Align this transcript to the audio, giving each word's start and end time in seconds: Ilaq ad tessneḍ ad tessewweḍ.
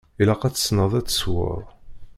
Ilaq 0.21 0.41
ad 0.43 0.53
tessneḍ 0.55 0.91
ad 0.99 1.05
tessewweḍ. 1.07 1.65